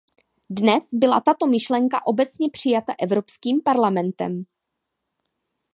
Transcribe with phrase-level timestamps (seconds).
[0.49, 4.43] Dnes byla tato myšlenka obecně přijata Evropským parlamentem.